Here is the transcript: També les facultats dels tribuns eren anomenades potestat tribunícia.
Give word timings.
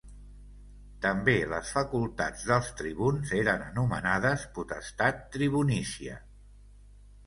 També 1.05 1.35
les 1.51 1.73
facultats 1.75 2.47
dels 2.53 2.71
tribuns 2.81 3.37
eren 3.43 3.69
anomenades 3.69 4.51
potestat 4.59 5.25
tribunícia. 5.39 6.23